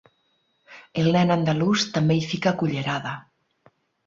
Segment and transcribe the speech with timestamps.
[1.01, 3.15] El nen andalús també hi fica cullerada.